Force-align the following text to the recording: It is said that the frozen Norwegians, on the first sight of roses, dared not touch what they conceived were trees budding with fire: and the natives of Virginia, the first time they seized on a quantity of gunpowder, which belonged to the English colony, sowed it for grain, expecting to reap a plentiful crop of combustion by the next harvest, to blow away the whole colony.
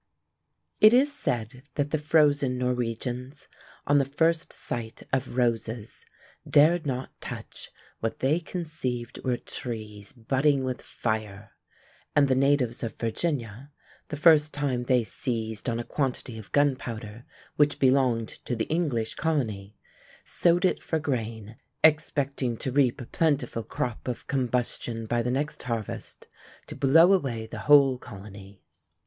It 0.79 0.95
is 0.95 1.13
said 1.13 1.61
that 1.75 1.91
the 1.91 1.99
frozen 1.99 2.57
Norwegians, 2.57 3.47
on 3.85 3.99
the 3.99 4.03
first 4.03 4.51
sight 4.51 5.03
of 5.13 5.35
roses, 5.37 6.07
dared 6.49 6.87
not 6.87 7.11
touch 7.21 7.69
what 7.99 8.17
they 8.17 8.39
conceived 8.39 9.23
were 9.23 9.37
trees 9.37 10.11
budding 10.11 10.63
with 10.63 10.81
fire: 10.81 11.51
and 12.15 12.27
the 12.27 12.33
natives 12.33 12.81
of 12.81 12.95
Virginia, 12.97 13.69
the 14.07 14.15
first 14.17 14.55
time 14.55 14.85
they 14.85 15.03
seized 15.03 15.69
on 15.69 15.79
a 15.79 15.83
quantity 15.83 16.35
of 16.39 16.51
gunpowder, 16.51 17.23
which 17.57 17.77
belonged 17.77 18.29
to 18.29 18.55
the 18.55 18.65
English 18.69 19.13
colony, 19.13 19.75
sowed 20.25 20.65
it 20.65 20.81
for 20.81 20.97
grain, 20.97 21.57
expecting 21.83 22.57
to 22.57 22.71
reap 22.71 22.99
a 22.99 23.05
plentiful 23.05 23.61
crop 23.61 24.07
of 24.07 24.25
combustion 24.25 25.05
by 25.05 25.21
the 25.21 25.29
next 25.29 25.61
harvest, 25.61 26.25
to 26.65 26.75
blow 26.75 27.13
away 27.13 27.45
the 27.45 27.59
whole 27.69 27.99
colony. 27.99 28.63